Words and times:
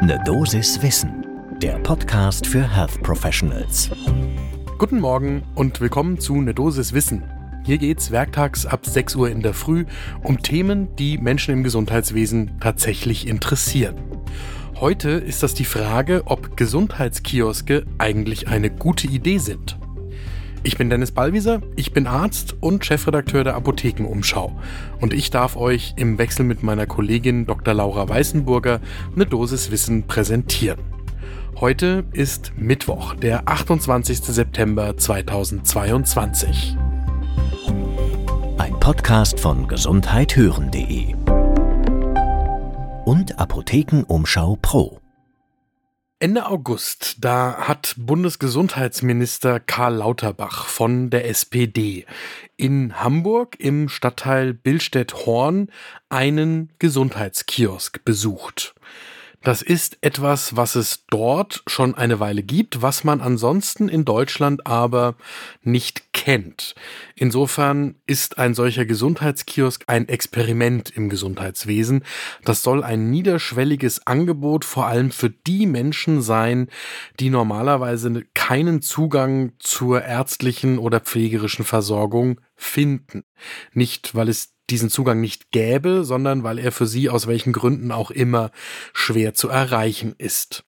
Ne 0.00 0.16
Dosis 0.24 0.80
Wissen, 0.80 1.26
der 1.60 1.76
Podcast 1.80 2.46
für 2.46 2.62
Health 2.62 3.02
Professionals. 3.02 3.90
Guten 4.78 5.00
Morgen 5.00 5.42
und 5.56 5.80
willkommen 5.80 6.20
zu 6.20 6.40
Ne 6.40 6.54
Dosis 6.54 6.92
Wissen. 6.92 7.24
Hier 7.64 7.78
geht's 7.78 8.12
werktags 8.12 8.64
ab 8.64 8.86
6 8.86 9.16
Uhr 9.16 9.28
in 9.28 9.42
der 9.42 9.54
Früh 9.54 9.86
um 10.22 10.40
Themen, 10.40 10.94
die 10.96 11.18
Menschen 11.18 11.52
im 11.52 11.64
Gesundheitswesen 11.64 12.60
tatsächlich 12.60 13.26
interessieren. 13.26 13.96
Heute 14.76 15.10
ist 15.10 15.42
das 15.42 15.54
die 15.54 15.64
Frage, 15.64 16.22
ob 16.26 16.56
Gesundheitskioske 16.56 17.84
eigentlich 17.98 18.46
eine 18.46 18.70
gute 18.70 19.08
Idee 19.08 19.38
sind. 19.38 19.77
Ich 20.64 20.76
bin 20.76 20.90
Dennis 20.90 21.12
Ballwieser, 21.12 21.62
ich 21.76 21.92
bin 21.92 22.06
Arzt 22.06 22.56
und 22.60 22.84
Chefredakteur 22.84 23.44
der 23.44 23.54
Apothekenumschau. 23.54 24.58
Und 25.00 25.14
ich 25.14 25.30
darf 25.30 25.56
euch 25.56 25.94
im 25.96 26.18
Wechsel 26.18 26.44
mit 26.44 26.62
meiner 26.62 26.86
Kollegin 26.86 27.46
Dr. 27.46 27.74
Laura 27.74 28.08
Weißenburger 28.08 28.80
eine 29.14 29.26
Dosis 29.26 29.70
Wissen 29.70 30.06
präsentieren. 30.06 30.80
Heute 31.60 32.04
ist 32.12 32.52
Mittwoch, 32.56 33.14
der 33.14 33.48
28. 33.48 34.18
September 34.18 34.96
2022. 34.96 36.76
Ein 38.58 38.78
Podcast 38.80 39.38
von 39.40 39.68
gesundheithören.de 39.68 41.14
und 43.04 43.38
Apothekenumschau 43.38 44.58
Pro. 44.60 45.00
Ende 46.20 46.46
August, 46.46 47.18
da 47.20 47.68
hat 47.68 47.94
Bundesgesundheitsminister 47.96 49.60
Karl 49.60 49.94
Lauterbach 49.94 50.66
von 50.66 51.10
der 51.10 51.28
SPD 51.28 52.06
in 52.56 53.00
Hamburg 53.00 53.54
im 53.60 53.88
Stadtteil 53.88 54.52
Billstedt-Horn 54.52 55.70
einen 56.08 56.70
Gesundheitskiosk 56.80 58.04
besucht. 58.04 58.74
Das 59.44 59.62
ist 59.62 59.98
etwas, 60.00 60.56
was 60.56 60.74
es 60.74 61.04
dort 61.08 61.62
schon 61.68 61.94
eine 61.94 62.18
Weile 62.18 62.42
gibt, 62.42 62.82
was 62.82 63.04
man 63.04 63.20
ansonsten 63.20 63.88
in 63.88 64.04
Deutschland 64.04 64.66
aber 64.66 65.14
nicht 65.62 66.07
kennt. 66.18 66.74
Insofern 67.14 67.94
ist 68.06 68.38
ein 68.38 68.52
solcher 68.52 68.84
Gesundheitskiosk 68.84 69.84
ein 69.86 70.08
Experiment 70.08 70.90
im 70.90 71.08
Gesundheitswesen. 71.08 72.02
Das 72.44 72.64
soll 72.64 72.82
ein 72.82 73.08
niederschwelliges 73.08 74.04
Angebot 74.04 74.64
vor 74.64 74.86
allem 74.86 75.12
für 75.12 75.30
die 75.30 75.66
Menschen 75.66 76.20
sein, 76.20 76.70
die 77.20 77.30
normalerweise 77.30 78.24
keinen 78.34 78.82
Zugang 78.82 79.52
zur 79.60 80.02
ärztlichen 80.02 80.78
oder 80.78 80.98
pflegerischen 80.98 81.64
Versorgung 81.64 82.40
finden. 82.56 83.22
Nicht, 83.72 84.16
weil 84.16 84.28
es 84.28 84.54
diesen 84.70 84.90
Zugang 84.90 85.20
nicht 85.20 85.52
gäbe, 85.52 86.02
sondern 86.02 86.42
weil 86.42 86.58
er 86.58 86.72
für 86.72 86.86
sie 86.86 87.08
aus 87.08 87.28
welchen 87.28 87.52
Gründen 87.52 87.92
auch 87.92 88.10
immer 88.10 88.50
schwer 88.92 89.34
zu 89.34 89.48
erreichen 89.48 90.16
ist. 90.18 90.64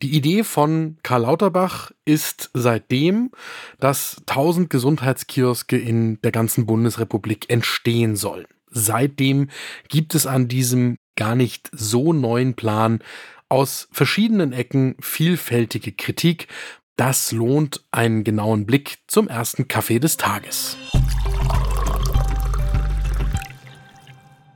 Die 0.00 0.16
Idee 0.16 0.44
von 0.44 0.96
Karl 1.02 1.22
Lauterbach 1.22 1.92
ist 2.04 2.50
seitdem, 2.54 3.30
dass 3.78 4.16
1000 4.26 4.70
Gesundheitskioske 4.70 5.78
in 5.78 6.20
der 6.22 6.32
ganzen 6.32 6.66
Bundesrepublik 6.66 7.50
entstehen 7.50 8.16
sollen. 8.16 8.46
Seitdem 8.70 9.48
gibt 9.88 10.14
es 10.14 10.26
an 10.26 10.48
diesem 10.48 10.96
gar 11.16 11.34
nicht 11.34 11.70
so 11.72 12.12
neuen 12.12 12.54
Plan 12.54 13.00
aus 13.48 13.88
verschiedenen 13.92 14.52
Ecken 14.52 14.96
vielfältige 15.00 15.92
Kritik. 15.92 16.48
Das 16.96 17.32
lohnt 17.32 17.84
einen 17.90 18.24
genauen 18.24 18.64
Blick 18.64 18.98
zum 19.06 19.28
ersten 19.28 19.68
Kaffee 19.68 19.98
des 19.98 20.16
Tages. 20.16 20.76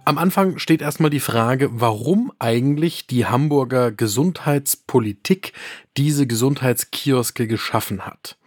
Am 0.07 0.19
Anfang 0.19 0.59
steht 0.61 0.83
erstmal 0.83 1.11
die 1.11 1.19
Frage, 1.19 1.69
warum 1.73 2.31
eigentlich 2.39 3.09
die 3.09 3.27
Hamburger 3.27 3.91
Gesundheitspolitik 3.91 5.53
diese 5.97 6.29
Gesundheitskioske 6.29 7.49
geschaffen 7.49 8.07
hat. 8.07 8.39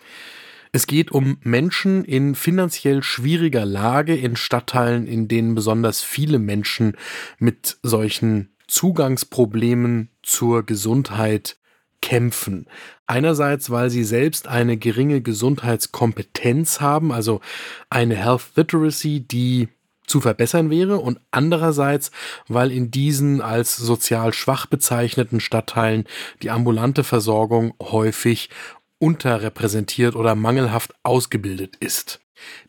Es 0.72 0.88
geht 0.88 1.12
um 1.12 1.38
Menschen 1.42 2.06
in 2.06 2.36
finanziell 2.36 3.04
schwieriger 3.04 3.66
Lage 3.66 4.16
in 4.16 4.38
Stadtteilen, 4.38 5.06
in 5.06 5.28
denen 5.28 5.54
besonders 5.54 6.02
viele 6.02 6.40
Menschen 6.40 6.96
mit 7.40 7.78
solchen 7.84 8.56
Zugangsproblemen 8.70 10.12
zur 10.24 10.66
Gesundheit 10.66 11.58
kämpfen. 12.02 12.68
Einerseits, 13.06 13.70
weil 13.70 13.90
sie 13.90 14.06
selbst 14.06 14.48
eine 14.48 14.78
geringe 14.78 15.20
Gesundheitskompetenz 15.20 16.80
haben, 16.80 17.12
also 17.12 17.42
eine 17.90 18.16
Health 18.16 18.52
Literacy, 18.56 19.28
die 19.28 19.68
zu 20.10 20.22
verbessern 20.22 20.70
wäre 20.70 20.98
und 20.98 21.20
andererseits, 21.32 22.12
weil 22.48 22.72
in 22.72 22.92
diesen 22.92 23.42
als 23.42 23.76
sozial 23.78 24.34
schwach 24.34 24.66
bezeichneten 24.66 25.40
Stadtteilen 25.40 26.06
die 26.42 26.50
ambulante 26.50 27.04
Versorgung 27.04 27.74
häufig 27.82 28.50
unterrepräsentiert 29.00 30.16
oder 30.16 30.36
mangelhaft 30.36 30.94
ausgebildet 31.04 31.78
ist. 31.80 32.20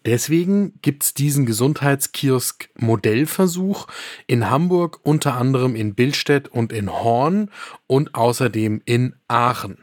Deswegen 0.05 0.81
gibt's 0.83 1.15
diesen 1.15 1.47
Gesundheitskiosk-Modellversuch 1.47 3.87
in 4.27 4.51
Hamburg, 4.51 4.99
unter 5.05 5.35
anderem 5.35 5.77
in 5.77 5.95
Billstedt 5.95 6.49
und 6.49 6.73
in 6.73 6.93
Horn 6.93 7.53
und 7.87 8.17
außerdem 8.17 8.83
in 8.85 9.15
Aachen. 9.29 9.79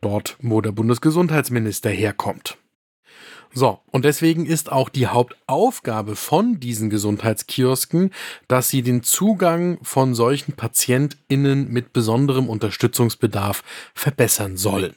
Dort, 0.00 0.36
wo 0.40 0.60
der 0.60 0.70
Bundesgesundheitsminister 0.72 1.90
herkommt. 1.90 2.56
So, 3.52 3.80
und 3.90 4.04
deswegen 4.04 4.46
ist 4.46 4.70
auch 4.70 4.88
die 4.88 5.08
Hauptaufgabe 5.08 6.14
von 6.14 6.60
diesen 6.60 6.88
Gesundheitskiosken, 6.88 8.12
dass 8.46 8.68
sie 8.68 8.82
den 8.82 9.02
Zugang 9.02 9.78
von 9.82 10.14
solchen 10.14 10.52
PatientInnen 10.52 11.68
mit 11.68 11.92
besonderem 11.92 12.48
Unterstützungsbedarf 12.48 13.64
verbessern 13.92 14.56
sollen. 14.56 14.94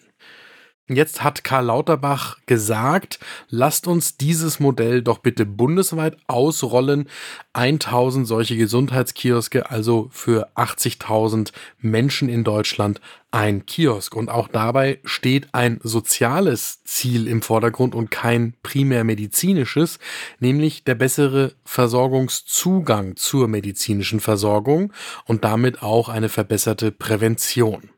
Jetzt 0.89 1.23
hat 1.23 1.45
Karl 1.45 1.67
Lauterbach 1.67 2.39
gesagt, 2.45 3.17
lasst 3.47 3.87
uns 3.87 4.17
dieses 4.17 4.59
Modell 4.59 5.01
doch 5.01 5.19
bitte 5.19 5.45
bundesweit 5.45 6.17
ausrollen. 6.27 7.07
1000 7.53 8.27
solche 8.27 8.57
Gesundheitskioske, 8.57 9.71
also 9.71 10.09
für 10.11 10.49
80.000 10.57 11.53
Menschen 11.79 12.27
in 12.27 12.43
Deutschland 12.43 12.99
ein 13.31 13.65
Kiosk. 13.65 14.13
Und 14.13 14.27
auch 14.27 14.49
dabei 14.49 14.99
steht 15.05 15.47
ein 15.53 15.79
soziales 15.83 16.83
Ziel 16.83 17.29
im 17.29 17.41
Vordergrund 17.41 17.95
und 17.95 18.11
kein 18.11 18.53
primär 18.61 19.05
medizinisches, 19.05 19.99
nämlich 20.39 20.83
der 20.83 20.95
bessere 20.95 21.53
Versorgungszugang 21.63 23.15
zur 23.15 23.47
medizinischen 23.47 24.19
Versorgung 24.19 24.91
und 25.23 25.45
damit 25.45 25.81
auch 25.81 26.09
eine 26.09 26.27
verbesserte 26.27 26.91
Prävention. 26.91 27.92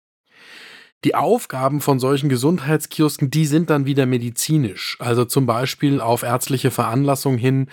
Die 1.05 1.13
Aufgaben 1.13 1.81
von 1.81 1.99
solchen 1.99 2.29
Gesundheitskiosken, 2.29 3.29
die 3.29 3.45
sind 3.45 3.69
dann 3.69 3.85
wieder 3.85 4.07
medizinisch. 4.07 4.97
Also 4.99 5.23
zum 5.23 5.45
Beispiel 5.45 6.01
auf 6.01 6.23
ärztliche 6.23 6.71
Veranlassung 6.71 7.37
hin 7.37 7.67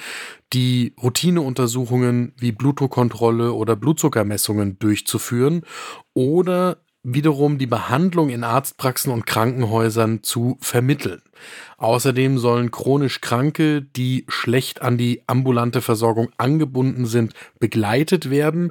die 0.53 0.95
Routineuntersuchungen 1.03 2.35
wie 2.37 2.53
Blutdruckkontrolle 2.53 3.55
oder 3.55 3.75
Blutzuckermessungen 3.75 4.79
durchzuführen 4.79 5.63
oder 6.13 6.83
wiederum 7.03 7.59
die 7.59 7.67
Behandlung 7.67 8.29
in 8.31 8.45
Arztpraxen 8.45 9.13
und 9.13 9.27
Krankenhäusern 9.27 10.23
zu 10.23 10.57
vermitteln. 10.61 11.23
Außerdem 11.77 12.39
sollen 12.39 12.71
chronisch 12.71 13.21
Kranke, 13.21 13.83
die 13.83 14.25
schlecht 14.29 14.83
an 14.83 14.97
die 14.97 15.23
ambulante 15.27 15.83
Versorgung 15.83 16.31
angebunden 16.39 17.07
sind, 17.07 17.35
begleitet 17.59 18.31
werden 18.31 18.71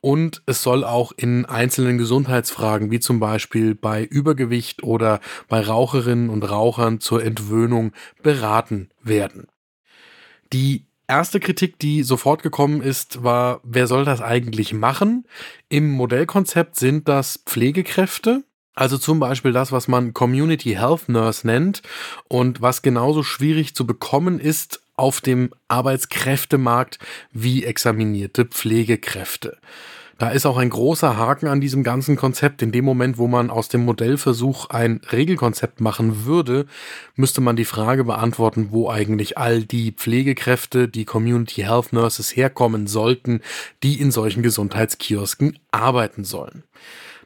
und 0.00 0.42
es 0.46 0.62
soll 0.62 0.82
auch 0.82 1.12
in 1.12 1.44
einzelnen 1.46 1.98
Gesundheitsfragen, 1.98 2.90
wie 2.90 2.98
zum 2.98 3.20
Beispiel 3.20 3.76
bei 3.76 4.02
Übergewicht 4.02 4.82
oder 4.82 5.20
bei 5.48 5.60
Raucherinnen 5.60 6.30
und 6.30 6.42
Rauchern 6.42 6.98
zur 6.98 7.22
Entwöhnung 7.22 7.92
beraten 8.22 8.88
werden. 9.02 9.46
Die 10.52 10.88
erste 11.08 11.40
Kritik, 11.40 11.78
die 11.78 12.02
sofort 12.02 12.42
gekommen 12.42 12.82
ist, 12.82 13.24
war, 13.24 13.60
wer 13.64 13.86
soll 13.86 14.04
das 14.04 14.20
eigentlich 14.20 14.72
machen? 14.72 15.26
Im 15.68 15.90
Modellkonzept 15.90 16.76
sind 16.76 17.08
das 17.08 17.42
Pflegekräfte, 17.46 18.44
also 18.74 18.96
zum 18.96 19.18
Beispiel 19.18 19.52
das, 19.52 19.72
was 19.72 19.88
man 19.88 20.14
Community 20.14 20.74
Health 20.74 21.08
Nurse 21.08 21.46
nennt 21.46 21.82
und 22.28 22.62
was 22.62 22.82
genauso 22.82 23.24
schwierig 23.24 23.74
zu 23.74 23.86
bekommen 23.86 24.38
ist 24.38 24.80
auf 24.94 25.20
dem 25.20 25.50
Arbeitskräftemarkt 25.66 26.98
wie 27.32 27.64
examinierte 27.64 28.44
Pflegekräfte. 28.44 29.58
Da 30.18 30.30
ist 30.30 30.46
auch 30.46 30.56
ein 30.56 30.70
großer 30.70 31.16
Haken 31.16 31.46
an 31.46 31.60
diesem 31.60 31.84
ganzen 31.84 32.16
Konzept. 32.16 32.60
In 32.60 32.72
dem 32.72 32.84
Moment, 32.84 33.18
wo 33.18 33.28
man 33.28 33.50
aus 33.50 33.68
dem 33.68 33.84
Modellversuch 33.84 34.68
ein 34.68 35.00
Regelkonzept 35.12 35.80
machen 35.80 36.26
würde, 36.26 36.66
müsste 37.14 37.40
man 37.40 37.54
die 37.54 37.64
Frage 37.64 38.02
beantworten, 38.02 38.68
wo 38.70 38.90
eigentlich 38.90 39.38
all 39.38 39.62
die 39.62 39.92
Pflegekräfte, 39.92 40.88
die 40.88 41.04
Community 41.04 41.62
Health 41.62 41.92
Nurses 41.92 42.34
herkommen 42.34 42.88
sollten, 42.88 43.42
die 43.84 44.00
in 44.00 44.10
solchen 44.10 44.42
Gesundheitskiosken 44.42 45.60
arbeiten 45.70 46.24
sollen. 46.24 46.64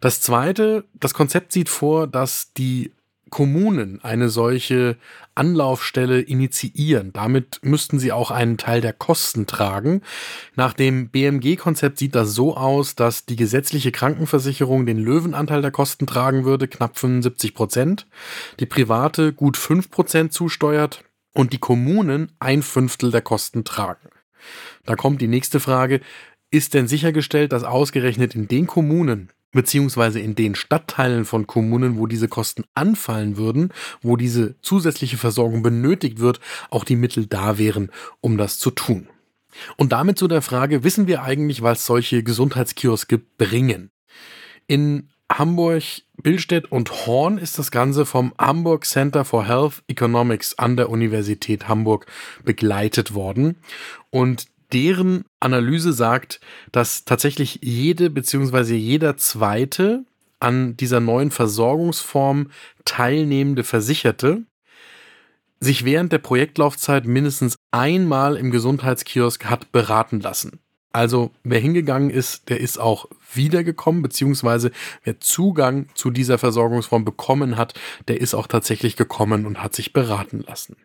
Das 0.00 0.20
zweite, 0.20 0.84
das 0.92 1.14
Konzept 1.14 1.52
sieht 1.52 1.70
vor, 1.70 2.06
dass 2.06 2.52
die 2.52 2.92
Kommunen 3.32 3.98
eine 4.04 4.28
solche 4.28 4.96
Anlaufstelle 5.34 6.20
initiieren. 6.20 7.12
Damit 7.14 7.60
müssten 7.62 7.98
sie 7.98 8.12
auch 8.12 8.30
einen 8.30 8.58
Teil 8.58 8.82
der 8.82 8.92
Kosten 8.92 9.46
tragen. 9.46 10.02
Nach 10.54 10.74
dem 10.74 11.08
BMG-Konzept 11.08 11.98
sieht 11.98 12.14
das 12.14 12.34
so 12.34 12.56
aus, 12.56 12.94
dass 12.94 13.24
die 13.24 13.36
gesetzliche 13.36 13.90
Krankenversicherung 13.90 14.84
den 14.84 14.98
Löwenanteil 14.98 15.62
der 15.62 15.70
Kosten 15.70 16.06
tragen 16.06 16.44
würde, 16.44 16.68
knapp 16.68 16.98
75 16.98 17.54
Prozent, 17.54 18.06
die 18.60 18.66
private 18.66 19.32
gut 19.32 19.56
5 19.56 19.90
Prozent 19.90 20.32
zusteuert 20.34 21.02
und 21.32 21.54
die 21.54 21.58
Kommunen 21.58 22.32
ein 22.38 22.62
Fünftel 22.62 23.10
der 23.10 23.22
Kosten 23.22 23.64
tragen. 23.64 24.10
Da 24.84 24.94
kommt 24.94 25.22
die 25.22 25.28
nächste 25.28 25.58
Frage, 25.58 26.02
ist 26.50 26.74
denn 26.74 26.86
sichergestellt, 26.86 27.52
dass 27.52 27.64
ausgerechnet 27.64 28.34
in 28.34 28.46
den 28.46 28.66
Kommunen, 28.66 29.30
beziehungsweise 29.52 30.18
in 30.20 30.34
den 30.34 30.54
Stadtteilen 30.54 31.24
von 31.24 31.46
Kommunen, 31.46 31.98
wo 31.98 32.06
diese 32.06 32.28
Kosten 32.28 32.64
anfallen 32.74 33.36
würden, 33.36 33.72
wo 34.00 34.16
diese 34.16 34.60
zusätzliche 34.62 35.16
Versorgung 35.16 35.62
benötigt 35.62 36.18
wird, 36.18 36.40
auch 36.70 36.84
die 36.84 36.96
Mittel 36.96 37.26
da 37.26 37.58
wären, 37.58 37.90
um 38.20 38.38
das 38.38 38.58
zu 38.58 38.70
tun. 38.70 39.08
Und 39.76 39.92
damit 39.92 40.18
zu 40.18 40.28
der 40.28 40.42
Frage, 40.42 40.82
wissen 40.82 41.06
wir 41.06 41.22
eigentlich, 41.22 41.62
was 41.62 41.86
solche 41.86 42.22
Gesundheitskioske 42.22 43.18
bringen? 43.18 43.90
In 44.66 45.10
Hamburg, 45.38 45.82
Billstedt 46.22 46.70
und 46.70 47.06
Horn 47.06 47.38
ist 47.38 47.58
das 47.58 47.70
Ganze 47.70 48.04
vom 48.06 48.32
Hamburg 48.38 48.84
Center 48.84 49.24
for 49.24 49.46
Health 49.46 49.82
Economics 49.88 50.58
an 50.58 50.76
der 50.76 50.90
Universität 50.90 51.68
Hamburg 51.68 52.06
begleitet 52.44 53.14
worden. 53.14 53.56
Und 54.10 54.46
deren 54.72 55.24
Analyse 55.40 55.92
sagt, 55.92 56.40
dass 56.70 57.04
tatsächlich 57.04 57.60
jede 57.62 58.10
bzw. 58.10 58.74
jeder 58.74 59.16
zweite 59.16 60.04
an 60.40 60.76
dieser 60.76 61.00
neuen 61.00 61.30
Versorgungsform 61.30 62.50
teilnehmende 62.84 63.64
Versicherte 63.64 64.42
sich 65.60 65.84
während 65.84 66.12
der 66.12 66.18
Projektlaufzeit 66.18 67.06
mindestens 67.06 67.54
einmal 67.70 68.36
im 68.36 68.50
Gesundheitskiosk 68.50 69.44
hat 69.44 69.70
beraten 69.70 70.20
lassen. 70.20 70.58
Also 70.92 71.30
wer 71.44 71.60
hingegangen 71.60 72.10
ist, 72.10 72.50
der 72.50 72.60
ist 72.60 72.78
auch 72.78 73.06
wiedergekommen, 73.32 74.02
beziehungsweise 74.02 74.72
wer 75.04 75.20
Zugang 75.20 75.86
zu 75.94 76.10
dieser 76.10 76.36
Versorgungsform 76.36 77.04
bekommen 77.04 77.56
hat, 77.56 77.74
der 78.08 78.20
ist 78.20 78.34
auch 78.34 78.46
tatsächlich 78.46 78.96
gekommen 78.96 79.46
und 79.46 79.62
hat 79.62 79.74
sich 79.74 79.92
beraten 79.92 80.44
lassen. 80.46 80.76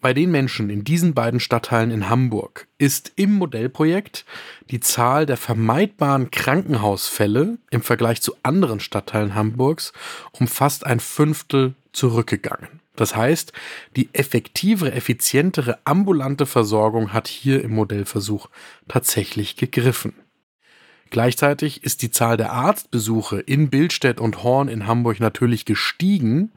Bei 0.00 0.14
den 0.14 0.30
Menschen 0.30 0.70
in 0.70 0.82
diesen 0.82 1.12
beiden 1.12 1.40
Stadtteilen 1.40 1.90
in 1.90 2.08
Hamburg 2.08 2.66
ist 2.78 3.12
im 3.16 3.34
Modellprojekt 3.34 4.24
die 4.70 4.80
Zahl 4.80 5.26
der 5.26 5.36
vermeidbaren 5.36 6.30
Krankenhausfälle 6.30 7.58
im 7.70 7.82
Vergleich 7.82 8.22
zu 8.22 8.34
anderen 8.42 8.80
Stadtteilen 8.80 9.34
Hamburgs 9.34 9.92
um 10.32 10.48
fast 10.48 10.86
ein 10.86 11.00
Fünftel 11.00 11.74
zurückgegangen. 11.92 12.80
Das 12.96 13.14
heißt, 13.14 13.52
die 13.96 14.08
effektivere, 14.12 14.92
effizientere 14.92 15.78
ambulante 15.84 16.46
Versorgung 16.46 17.12
hat 17.12 17.28
hier 17.28 17.62
im 17.62 17.72
Modellversuch 17.72 18.48
tatsächlich 18.88 19.56
gegriffen. 19.56 20.14
Gleichzeitig 21.10 21.82
ist 21.82 22.02
die 22.02 22.10
Zahl 22.10 22.36
der 22.36 22.52
Arztbesuche 22.52 23.40
in 23.40 23.68
Bildstedt 23.68 24.20
und 24.20 24.42
Horn 24.42 24.68
in 24.68 24.86
Hamburg 24.86 25.20
natürlich 25.20 25.64
gestiegen, 25.64 26.52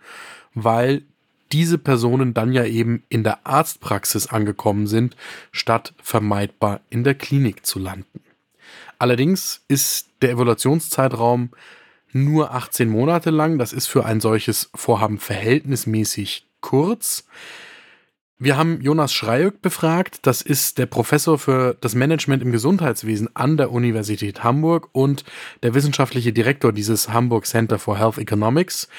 weil 0.53 1.03
diese 1.53 1.77
Personen 1.77 2.33
dann 2.33 2.51
ja 2.51 2.65
eben 2.65 3.03
in 3.09 3.23
der 3.23 3.45
Arztpraxis 3.45 4.27
angekommen 4.27 4.87
sind, 4.87 5.15
statt 5.51 5.93
vermeidbar 6.01 6.81
in 6.89 7.03
der 7.03 7.13
Klinik 7.13 7.65
zu 7.65 7.79
landen. 7.79 8.21
Allerdings 8.97 9.61
ist 9.67 10.09
der 10.21 10.31
Evaluationszeitraum 10.31 11.51
nur 12.11 12.53
18 12.53 12.89
Monate 12.89 13.29
lang. 13.29 13.57
Das 13.57 13.71
ist 13.71 13.87
für 13.87 14.05
ein 14.05 14.19
solches 14.19 14.69
Vorhaben 14.73 15.19
verhältnismäßig 15.19 16.47
kurz. 16.61 17.25
Wir 18.39 18.57
haben 18.57 18.81
Jonas 18.81 19.13
Schreiöck 19.13 19.61
befragt. 19.61 20.19
Das 20.23 20.41
ist 20.41 20.77
der 20.77 20.85
Professor 20.85 21.37
für 21.37 21.77
das 21.79 21.95
Management 21.95 22.41
im 22.43 22.51
Gesundheitswesen 22.51 23.29
an 23.35 23.57
der 23.57 23.71
Universität 23.71 24.43
Hamburg 24.43 24.89
und 24.91 25.23
der 25.61 25.73
wissenschaftliche 25.75 26.33
Direktor 26.33 26.73
dieses 26.73 27.09
Hamburg 27.09 27.45
Center 27.45 27.79
for 27.79 27.97
Health 27.97 28.17
Economics 28.17 28.89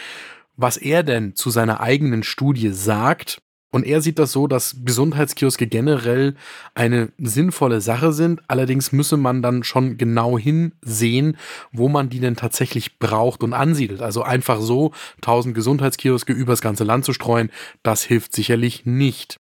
was 0.57 0.77
er 0.77 1.03
denn 1.03 1.35
zu 1.35 1.51
seiner 1.51 1.81
eigenen 1.81 2.23
Studie 2.23 2.71
sagt. 2.71 3.41
Und 3.71 3.85
er 3.85 4.01
sieht 4.01 4.21
das 4.21 4.31
so, 4.31 4.47
dass 4.47 4.77
Gesundheitskioske 4.85 5.67
generell 5.67 6.37
eine 6.75 7.11
sinnvolle 7.19 7.81
Sache 7.81 8.13
sind. 8.13 8.41
Allerdings 8.47 8.93
müsse 8.93 9.17
man 9.17 9.43
dann 9.43 9.65
schon 9.65 9.99
genau 9.99 10.39
hinsehen, 10.39 11.37
wo 11.73 11.89
man 11.89 12.09
die 12.09 12.21
denn 12.21 12.37
tatsächlich 12.37 13.01
braucht 13.01 13.43
und 13.43 13.53
ansiedelt. 13.53 14.01
Also 14.01 14.23
einfach 14.23 14.61
so 14.61 14.93
1000 15.17 15.57
Gesundheitskioske 15.57 16.33
übers 16.33 16.61
ganze 16.61 16.85
Land 16.85 17.05
zu 17.05 17.13
streuen, 17.13 17.51
das 17.83 18.05
hilft 18.05 18.33
sicherlich 18.33 18.87
nicht. 18.87 19.41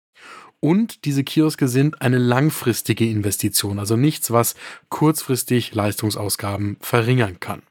Und 0.60 1.04
diese 1.06 1.24
Kioske 1.26 1.68
sind 1.68 2.02
eine 2.02 2.18
langfristige 2.18 3.06
Investition, 3.08 3.80
also 3.80 3.98
nichts, 3.98 4.32
was 4.32 4.56
kurzfristig 4.88 5.76
Leistungsausgaben 5.76 6.78
verringern 6.80 7.42
kann. 7.42 7.64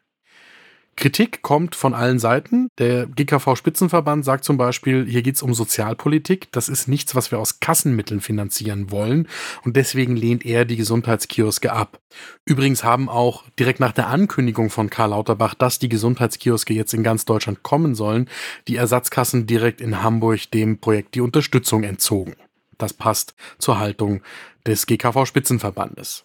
Kritik 0.97 1.43
kommt 1.43 1.75
von 1.75 1.95
allen 1.95 2.19
Seiten. 2.19 2.69
Der 2.79 3.07
GKV-Spitzenverband 3.07 4.25
sagt 4.25 4.45
zum 4.45 4.57
Beispiel, 4.57 5.07
hier 5.09 5.23
geht 5.23 5.37
es 5.37 5.43
um 5.43 5.55
Sozialpolitik. 5.55 6.53
Das 6.53 6.69
ist 6.69 6.87
nichts, 6.87 7.15
was 7.15 7.31
wir 7.31 7.39
aus 7.39 7.61
Kassenmitteln 7.61 8.21
finanzieren 8.21 8.91
wollen. 8.91 9.27
Und 9.65 9.77
deswegen 9.77 10.17
lehnt 10.17 10.45
er 10.45 10.65
die 10.65 10.77
Gesundheitskioske 10.77 11.73
ab. 11.73 11.99
Übrigens 12.45 12.85
haben 12.85 13.09
auch 13.09 13.45
direkt 13.59 13.81
nach 13.81 13.93
der 13.93 14.09
Ankündigung 14.09 14.71
von 14.71 14.91
Karl 14.91 15.11
Lauterbach, 15.11 15.55
dass 15.55 15.79
die 15.79 15.89
Gesundheitskioske 15.89 16.75
jetzt 16.75 16.95
in 16.95 17.03
ganz 17.03 17.25
Deutschland 17.25 17.63
kommen 17.63 17.95
sollen, 17.95 18.29
die 18.69 18.77
Ersatzkassen 18.77 19.47
direkt 19.47 19.81
in 19.81 20.03
Hamburg 20.03 20.51
dem 20.51 20.79
Projekt 20.79 21.15
die 21.15 21.21
Unterstützung 21.21 21.85
entzogen. 21.85 22.37
Das 22.79 22.93
passt 22.93 23.35
zur 23.59 23.79
Haltung 23.79 24.23
des 24.67 24.87
GKV-Spitzenverbandes. 24.87 26.25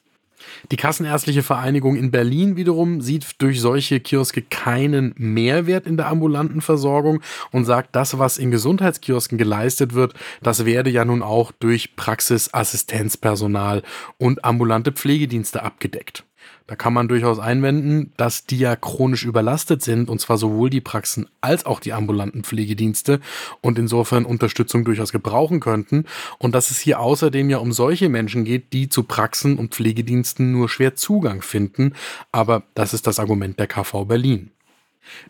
Die 0.72 0.78
Kassenärztliche 0.78 1.44
Vereinigung 1.44 1.96
in 1.96 2.12
Berlin 2.12 2.56
wiederum 2.56 3.02
sieht 3.02 3.42
durch 3.42 3.60
solche 3.62 4.00
Kioske 4.00 4.42
keinen 4.42 5.14
Mehrwert 5.18 5.88
in 5.88 5.98
der 5.98 6.08
ambulanten 6.08 6.62
Versorgung 6.62 7.22
und 7.52 7.66
sagt, 7.66 7.96
das, 7.96 8.20
was 8.20 8.38
in 8.38 8.52
Gesundheitskiosken 8.52 9.38
geleistet 9.38 9.94
wird, 9.94 10.14
das 10.42 10.66
werde 10.66 10.90
ja 10.90 11.06
nun 11.06 11.24
auch 11.24 11.52
durch 11.52 11.96
Praxisassistenzpersonal 11.96 13.84
und 14.18 14.46
ambulante 14.46 14.92
Pflegedienste 14.92 15.64
abgedeckt. 15.64 16.27
Da 16.68 16.76
kann 16.76 16.94
man 16.94 17.08
durchaus 17.08 17.40
einwenden, 17.40 18.12
dass 18.18 18.46
die 18.46 18.60
ja 18.60 18.76
chronisch 18.76 19.24
überlastet 19.24 19.82
sind, 19.82 20.10
und 20.10 20.20
zwar 20.20 20.38
sowohl 20.38 20.70
die 20.70 20.82
Praxen 20.82 21.30
als 21.40 21.66
auch 21.66 21.80
die 21.80 21.94
ambulanten 21.94 22.44
Pflegedienste 22.44 23.22
und 23.62 23.80
insofern 23.80 24.26
Unterstützung 24.26 24.84
durchaus 24.84 25.14
gebrauchen 25.14 25.62
könnten. 25.62 26.04
Und 26.40 26.54
dass 26.54 26.70
es 26.70 26.80
hier 26.80 27.00
außerdem 27.00 27.50
ja 27.50 27.60
um 27.60 27.72
solche 27.72 28.10
Menschen 28.10 28.44
geht, 28.44 28.74
die 28.74 28.90
zu 28.90 29.04
Praxen 29.04 29.58
und 29.58 29.74
Pflegediensten 29.74 30.52
nur 30.52 30.68
schwer 30.68 30.96
Zugang 30.96 31.42
finden. 31.42 31.94
Aber 32.34 32.64
das 32.74 32.94
ist 32.94 33.08
das 33.08 33.20
Argument 33.20 33.58
der 33.58 33.68
KV 33.68 34.04
Berlin. 34.06 34.52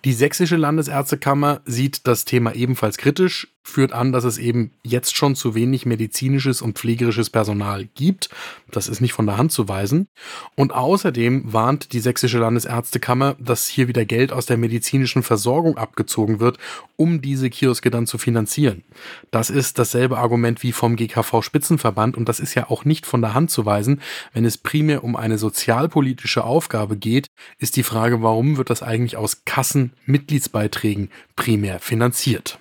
Die 0.06 0.14
sächsische 0.14 0.56
Landesärztekammer 0.56 1.62
sieht 1.66 2.08
das 2.08 2.26
Thema 2.26 2.56
ebenfalls 2.56 2.98
kritisch, 2.98 3.48
führt 3.68 3.92
an, 3.92 4.14
dass 4.14 4.24
es 4.24 4.38
eben 4.38 4.72
jetzt 4.82 5.18
schon 5.18 5.36
zu 5.36 5.54
wenig 5.54 5.86
medizinisches 5.86 6.62
und 6.62 6.80
pflegerisches 6.80 7.30
Personal 7.30 7.86
gibt. 7.96 8.30
Das 8.72 8.88
ist 8.88 9.02
nicht 9.02 9.12
von 9.12 9.26
der 9.26 9.38
Hand 9.38 9.52
zu 9.52 9.68
weisen. 9.68 10.08
Und 10.56 10.74
außerdem 10.74 11.52
warnt 11.52 11.92
die 11.92 12.00
sächsische 12.00 12.40
Landesärztekammer, 12.40 13.36
dass 13.40 13.68
hier 13.68 13.90
wieder 13.90 14.06
Geld 14.06 14.32
aus 14.32 14.46
der 14.46 14.56
medizinischen 14.56 15.22
Versorgung 15.22 15.78
abgezogen 15.78 16.40
wird, 16.40 16.58
um 16.96 17.22
diese 17.22 17.50
Kioske 17.50 17.92
dann 17.92 18.08
zu 18.08 18.18
finanzieren. 18.18 18.84
Das 19.32 19.50
ist 19.50 19.78
dasselbe 19.78 20.18
Argument 20.18 20.64
wie 20.64 20.72
vom 20.72 20.96
GKV 20.96 21.42
Spitzenverband 21.42 22.16
und 22.16 22.30
das 22.30 22.40
ist 22.40 22.56
ja 22.56 22.70
auch 22.70 22.86
nicht 22.86 23.06
von 23.06 23.22
der 23.22 23.34
Hand 23.34 23.52
zu 23.52 23.66
weisen. 23.66 24.02
Wenn 24.34 24.46
es 24.46 24.58
primär 24.58 25.04
um 25.04 25.18
eine 25.18 25.38
sozialpolitische 25.38 26.46
Aufgabe 26.46 26.96
geht, 26.96 27.28
ist 27.60 27.76
die 27.76 27.84
Frage, 27.84 28.22
warum 28.22 28.56
wird 28.56 28.70
das 28.70 28.82
eigentlich 28.82 29.18
aus 29.18 29.44
Kassenmitgliedsbeiträgen 29.44 31.10
primär 31.36 31.80
finanziert? 31.80 32.60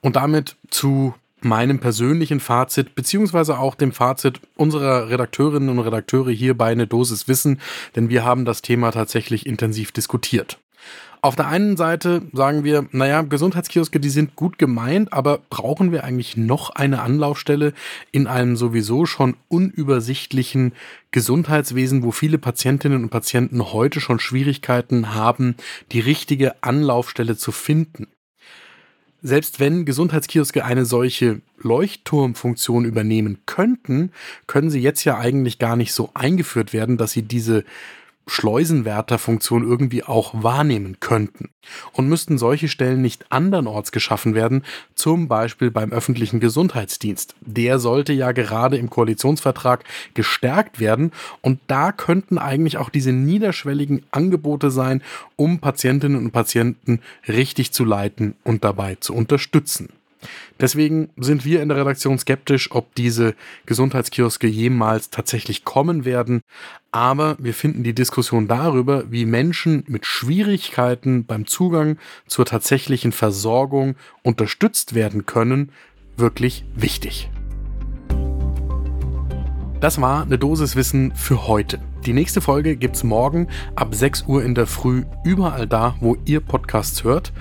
Und 0.00 0.16
damit 0.16 0.56
zu 0.70 1.14
meinem 1.44 1.78
persönlichen 1.78 2.40
Fazit, 2.40 2.94
beziehungsweise 2.94 3.58
auch 3.58 3.74
dem 3.74 3.92
Fazit 3.92 4.40
unserer 4.56 5.10
Redakteurinnen 5.10 5.68
und 5.68 5.78
Redakteure 5.78 6.30
hier 6.30 6.56
bei 6.56 6.72
eine 6.72 6.86
Dosis 6.86 7.28
Wissen, 7.28 7.60
denn 7.96 8.08
wir 8.08 8.24
haben 8.24 8.44
das 8.44 8.62
Thema 8.62 8.90
tatsächlich 8.90 9.46
intensiv 9.46 9.92
diskutiert. 9.92 10.58
Auf 11.24 11.36
der 11.36 11.48
einen 11.48 11.78
Seite 11.78 12.20
sagen 12.34 12.64
wir, 12.64 12.86
naja, 12.92 13.22
Gesundheitskioske, 13.22 13.98
die 13.98 14.10
sind 14.10 14.36
gut 14.36 14.58
gemeint, 14.58 15.10
aber 15.14 15.40
brauchen 15.48 15.90
wir 15.90 16.04
eigentlich 16.04 16.36
noch 16.36 16.68
eine 16.68 17.00
Anlaufstelle 17.00 17.72
in 18.12 18.26
einem 18.26 18.56
sowieso 18.56 19.06
schon 19.06 19.34
unübersichtlichen 19.48 20.74
Gesundheitswesen, 21.12 22.02
wo 22.02 22.10
viele 22.10 22.36
Patientinnen 22.36 23.04
und 23.04 23.08
Patienten 23.08 23.72
heute 23.72 24.02
schon 24.02 24.18
Schwierigkeiten 24.18 25.14
haben, 25.14 25.54
die 25.92 26.00
richtige 26.00 26.62
Anlaufstelle 26.62 27.38
zu 27.38 27.52
finden? 27.52 28.08
Selbst 29.24 29.58
wenn 29.58 29.86
Gesundheitskioske 29.86 30.66
eine 30.66 30.84
solche 30.84 31.40
Leuchtturmfunktion 31.58 32.84
übernehmen 32.84 33.38
könnten, 33.46 34.12
können 34.46 34.68
sie 34.68 34.80
jetzt 34.80 35.02
ja 35.04 35.18
eigentlich 35.18 35.58
gar 35.58 35.76
nicht 35.76 35.94
so 35.94 36.10
eingeführt 36.12 36.74
werden, 36.74 36.98
dass 36.98 37.12
sie 37.12 37.22
diese 37.22 37.64
Schleusenwärterfunktion 38.26 39.62
irgendwie 39.64 40.02
auch 40.02 40.32
wahrnehmen 40.34 40.98
könnten. 41.00 41.50
Und 41.92 42.08
müssten 42.08 42.38
solche 42.38 42.68
Stellen 42.68 43.00
nicht 43.00 43.26
andernorts 43.30 43.92
geschaffen 43.92 44.34
werden, 44.34 44.64
zum 44.94 45.28
Beispiel 45.28 45.70
beim 45.70 45.92
öffentlichen 45.92 46.40
Gesundheitsdienst. 46.40 47.34
Der 47.40 47.78
sollte 47.78 48.12
ja 48.12 48.32
gerade 48.32 48.76
im 48.76 48.90
Koalitionsvertrag 48.90 49.84
gestärkt 50.14 50.80
werden 50.80 51.12
und 51.40 51.60
da 51.66 51.92
könnten 51.92 52.38
eigentlich 52.38 52.76
auch 52.76 52.90
diese 52.90 53.12
niederschwelligen 53.12 54.04
Angebote 54.10 54.70
sein, 54.70 55.02
um 55.36 55.58
Patientinnen 55.58 56.18
und 56.18 56.32
Patienten 56.32 57.00
richtig 57.28 57.72
zu 57.72 57.84
leiten 57.84 58.34
und 58.44 58.64
dabei 58.64 58.96
zu 58.96 59.14
unterstützen. 59.14 59.88
Deswegen 60.60 61.10
sind 61.16 61.44
wir 61.44 61.62
in 61.62 61.68
der 61.68 61.78
Redaktion 61.78 62.18
skeptisch, 62.18 62.70
ob 62.70 62.94
diese 62.94 63.34
Gesundheitskioske 63.66 64.46
jemals 64.46 65.10
tatsächlich 65.10 65.64
kommen 65.64 66.04
werden. 66.04 66.40
Aber 66.92 67.36
wir 67.38 67.54
finden 67.54 67.82
die 67.82 67.94
Diskussion 67.94 68.48
darüber, 68.48 69.10
wie 69.10 69.26
Menschen 69.26 69.84
mit 69.86 70.06
Schwierigkeiten 70.06 71.26
beim 71.26 71.46
Zugang 71.46 71.98
zur 72.26 72.46
tatsächlichen 72.46 73.12
Versorgung 73.12 73.96
unterstützt 74.22 74.94
werden 74.94 75.26
können, 75.26 75.72
wirklich 76.16 76.64
wichtig. 76.74 77.30
Das 79.80 80.00
war 80.00 80.22
eine 80.22 80.38
Dosis 80.38 80.76
Wissen 80.76 81.14
für 81.14 81.46
heute. 81.46 81.80
Die 82.06 82.12
nächste 82.12 82.42
Folge 82.42 82.76
gibt's 82.76 83.02
morgen 83.02 83.48
ab 83.76 83.94
6 83.94 84.24
Uhr 84.26 84.44
in 84.44 84.54
der 84.54 84.66
Früh 84.66 85.04
überall 85.24 85.66
da, 85.66 85.96
wo 86.00 86.16
ihr 86.26 86.40
Podcasts 86.40 87.02
hört. 87.02 87.32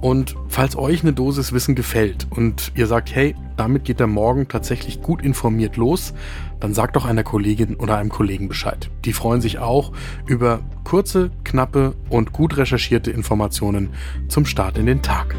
Und 0.00 0.36
falls 0.48 0.76
euch 0.76 1.02
eine 1.02 1.12
Dosis 1.12 1.52
Wissen 1.52 1.74
gefällt 1.74 2.28
und 2.30 2.70
ihr 2.76 2.86
sagt, 2.86 3.12
hey, 3.12 3.34
damit 3.56 3.84
geht 3.84 3.98
der 3.98 4.06
Morgen 4.06 4.46
tatsächlich 4.46 5.02
gut 5.02 5.20
informiert 5.20 5.76
los, 5.76 6.14
dann 6.60 6.74
sagt 6.74 6.94
doch 6.94 7.06
einer 7.06 7.24
Kollegin 7.24 7.74
oder 7.74 7.96
einem 7.96 8.10
Kollegen 8.10 8.46
Bescheid. 8.46 8.88
Die 9.04 9.12
freuen 9.12 9.40
sich 9.40 9.58
auch 9.58 9.92
über 10.26 10.60
kurze, 10.84 11.32
knappe 11.42 11.96
und 12.08 12.32
gut 12.32 12.56
recherchierte 12.56 13.10
Informationen 13.10 13.90
zum 14.28 14.46
Start 14.46 14.78
in 14.78 14.86
den 14.86 15.02
Tag. 15.02 15.34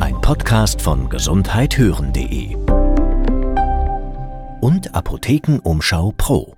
Ein 0.00 0.18
Podcast 0.22 0.80
von 0.80 1.10
gesundheithören.de 1.10 2.56
und 4.60 4.94
Apothekenumschau 4.94 6.14
Pro. 6.16 6.57